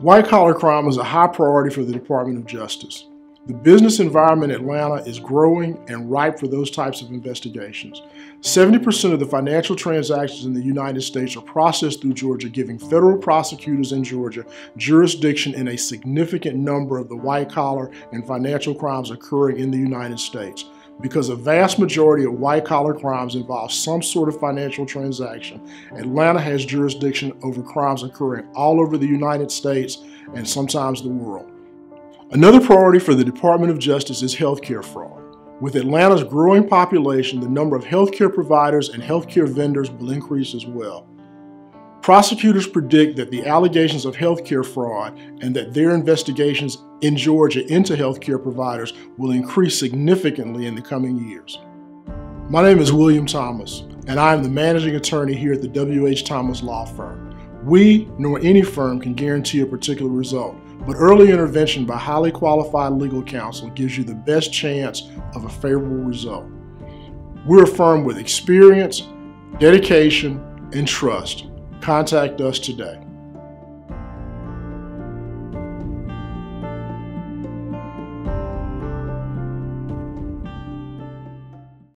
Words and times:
White 0.00 0.28
collar 0.28 0.52
crime 0.52 0.86
is 0.88 0.98
a 0.98 1.04
high 1.04 1.26
priority 1.26 1.74
for 1.74 1.82
the 1.82 1.92
Department 1.92 2.36
of 2.38 2.44
Justice. 2.44 3.06
The 3.46 3.54
business 3.54 3.98
environment 3.98 4.52
in 4.52 4.60
Atlanta 4.60 4.96
is 5.08 5.18
growing 5.18 5.82
and 5.88 6.10
ripe 6.10 6.38
for 6.38 6.48
those 6.48 6.70
types 6.70 7.00
of 7.00 7.08
investigations. 7.08 8.02
70% 8.42 9.14
of 9.14 9.20
the 9.20 9.26
financial 9.26 9.74
transactions 9.74 10.44
in 10.44 10.52
the 10.52 10.60
United 10.60 11.00
States 11.00 11.34
are 11.34 11.40
processed 11.40 12.02
through 12.02 12.12
Georgia, 12.12 12.50
giving 12.50 12.78
federal 12.78 13.16
prosecutors 13.16 13.92
in 13.92 14.04
Georgia 14.04 14.44
jurisdiction 14.76 15.54
in 15.54 15.68
a 15.68 15.78
significant 15.78 16.56
number 16.56 16.98
of 16.98 17.08
the 17.08 17.16
white 17.16 17.50
collar 17.50 17.90
and 18.12 18.26
financial 18.26 18.74
crimes 18.74 19.10
occurring 19.10 19.58
in 19.58 19.70
the 19.70 19.78
United 19.78 20.20
States. 20.20 20.66
Because 21.00 21.28
a 21.28 21.36
vast 21.36 21.78
majority 21.78 22.24
of 22.24 22.34
white 22.34 22.64
collar 22.64 22.94
crimes 22.94 23.34
involve 23.34 23.70
some 23.70 24.02
sort 24.02 24.28
of 24.28 24.40
financial 24.40 24.86
transaction, 24.86 25.60
Atlanta 25.94 26.40
has 26.40 26.64
jurisdiction 26.64 27.32
over 27.42 27.62
crimes 27.62 28.02
occurring 28.02 28.48
all 28.54 28.80
over 28.80 28.96
the 28.96 29.06
United 29.06 29.50
States 29.50 29.98
and 30.34 30.48
sometimes 30.48 31.02
the 31.02 31.08
world. 31.08 31.50
Another 32.32 32.60
priority 32.60 32.98
for 32.98 33.14
the 33.14 33.24
Department 33.24 33.70
of 33.70 33.78
Justice 33.78 34.22
is 34.22 34.34
healthcare 34.34 34.84
fraud. 34.84 35.22
With 35.60 35.76
Atlanta's 35.76 36.24
growing 36.24 36.68
population, 36.68 37.40
the 37.40 37.48
number 37.48 37.76
of 37.76 37.84
healthcare 37.84 38.32
providers 38.32 38.88
and 38.88 39.02
healthcare 39.02 39.48
vendors 39.48 39.90
will 39.90 40.10
increase 40.10 40.54
as 40.54 40.66
well. 40.66 41.08
Prosecutors 42.06 42.68
predict 42.68 43.16
that 43.16 43.32
the 43.32 43.44
allegations 43.46 44.04
of 44.04 44.14
healthcare 44.14 44.64
fraud 44.64 45.18
and 45.42 45.56
that 45.56 45.74
their 45.74 45.90
investigations 45.90 46.78
in 47.00 47.16
Georgia 47.16 47.66
into 47.66 47.96
healthcare 47.96 48.40
providers 48.40 48.92
will 49.18 49.32
increase 49.32 49.76
significantly 49.76 50.66
in 50.66 50.76
the 50.76 50.80
coming 50.80 51.28
years. 51.28 51.58
My 52.48 52.62
name 52.62 52.78
is 52.78 52.92
William 52.92 53.26
Thomas, 53.26 53.80
and 54.06 54.20
I 54.20 54.34
am 54.34 54.44
the 54.44 54.48
managing 54.48 54.94
attorney 54.94 55.34
here 55.34 55.54
at 55.54 55.62
the 55.62 55.66
W.H. 55.66 56.22
Thomas 56.22 56.62
Law 56.62 56.84
Firm. 56.84 57.36
We, 57.64 58.08
nor 58.18 58.38
any 58.38 58.62
firm, 58.62 59.00
can 59.00 59.14
guarantee 59.14 59.62
a 59.62 59.66
particular 59.66 60.12
result, 60.12 60.54
but 60.86 60.94
early 60.94 61.32
intervention 61.32 61.86
by 61.86 61.96
highly 61.96 62.30
qualified 62.30 62.92
legal 62.92 63.24
counsel 63.24 63.68
gives 63.70 63.98
you 63.98 64.04
the 64.04 64.14
best 64.14 64.52
chance 64.52 65.10
of 65.34 65.44
a 65.44 65.48
favorable 65.48 66.04
result. 66.04 66.46
We're 67.44 67.64
a 67.64 67.66
firm 67.66 68.04
with 68.04 68.18
experience, 68.18 69.08
dedication, 69.58 70.40
and 70.72 70.86
trust. 70.86 71.46
Contact 71.86 72.40
us 72.40 72.58
today. 72.58 72.98